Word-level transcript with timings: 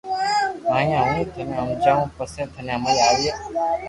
يا 0.91 0.99
ھون 1.07 1.19
ٿني 1.33 1.53
ھمجاوُ 1.59 2.01
پسي 2.17 2.41
ٿني 2.53 2.73
ھمج 2.75 2.97
آوئي 3.07 3.31